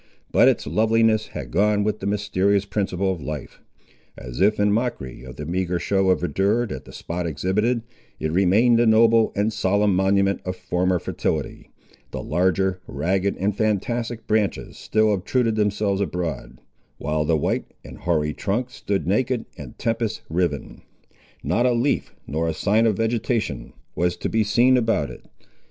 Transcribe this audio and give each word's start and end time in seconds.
But 0.31 0.47
its 0.47 0.65
loveliness 0.65 1.27
had 1.27 1.51
gone 1.51 1.83
with 1.83 1.99
the 1.99 2.07
mysterious 2.07 2.65
principle 2.65 3.11
of 3.11 3.21
life. 3.21 3.61
As 4.17 4.41
if 4.41 4.59
in 4.59 4.71
mockery 4.71 5.23
of 5.23 5.35
the 5.35 5.45
meagre 5.45 5.77
show 5.77 6.09
of 6.09 6.21
verdure 6.21 6.67
that 6.69 6.85
the 6.85 6.91
spot 6.91 7.27
exhibited, 7.27 7.83
it 8.19 8.31
remained 8.31 8.79
a 8.79 8.87
noble 8.87 9.31
and 9.35 9.53
solemn 9.53 9.95
monument 9.95 10.41
of 10.43 10.55
former 10.55 10.97
fertility. 10.97 11.69
The 12.09 12.23
larger, 12.23 12.81
ragged, 12.87 13.37
and 13.37 13.55
fantastic 13.55 14.25
branches 14.25 14.75
still 14.75 15.13
obtruded 15.13 15.55
themselves 15.55 16.01
abroad, 16.01 16.57
while 16.97 17.23
the 17.23 17.37
white 17.37 17.65
and 17.85 17.99
hoary 17.99 18.33
trunk 18.33 18.71
stood 18.71 19.05
naked 19.05 19.45
and 19.55 19.77
tempest 19.77 20.23
riven. 20.31 20.81
Not 21.43 21.67
a 21.67 21.73
leaf, 21.73 22.11
nor 22.25 22.47
a 22.49 22.55
sign 22.55 22.87
of 22.87 22.97
vegetation, 22.97 23.71
was 23.93 24.17
to 24.17 24.29
be 24.29 24.43
seen 24.43 24.77
about 24.77 25.11
it. 25.11 25.25